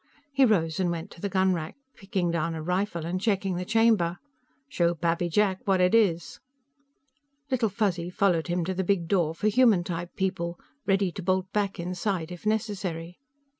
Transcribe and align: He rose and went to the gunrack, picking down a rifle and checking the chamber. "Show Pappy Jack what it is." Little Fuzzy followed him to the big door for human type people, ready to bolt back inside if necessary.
He 0.31 0.45
rose 0.45 0.79
and 0.79 0.89
went 0.89 1.11
to 1.11 1.21
the 1.21 1.29
gunrack, 1.29 1.75
picking 1.95 2.31
down 2.31 2.55
a 2.55 2.63
rifle 2.63 3.05
and 3.05 3.21
checking 3.21 3.55
the 3.55 3.63
chamber. 3.65 4.17
"Show 4.67 4.95
Pappy 4.95 5.29
Jack 5.29 5.59
what 5.65 5.79
it 5.79 5.93
is." 5.93 6.39
Little 7.51 7.69
Fuzzy 7.69 8.09
followed 8.09 8.47
him 8.47 8.65
to 8.65 8.73
the 8.73 8.83
big 8.83 9.07
door 9.07 9.35
for 9.35 9.47
human 9.47 9.83
type 9.83 10.15
people, 10.15 10.59
ready 10.87 11.11
to 11.11 11.21
bolt 11.21 11.51
back 11.53 11.79
inside 11.79 12.31
if 12.31 12.47
necessary. 12.47 13.19